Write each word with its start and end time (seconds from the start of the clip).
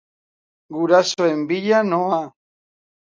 Gurasoen 0.77 1.39
bila 1.51 1.83
noa. 1.91 2.21